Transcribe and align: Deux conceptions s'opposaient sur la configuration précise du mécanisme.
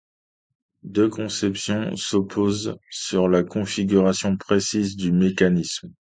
Deux 0.81 1.09
conceptions 1.09 1.95
s'opposaient 1.95 2.73
sur 2.89 3.27
la 3.29 3.43
configuration 3.43 4.35
précise 4.35 4.95
du 4.95 5.11
mécanisme. 5.11 5.93